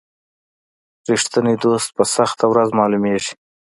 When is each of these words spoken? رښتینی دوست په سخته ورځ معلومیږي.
رښتینی 1.09 1.55
دوست 1.63 1.89
په 1.97 2.03
سخته 2.15 2.45
ورځ 2.51 2.69
معلومیږي. 2.79 3.33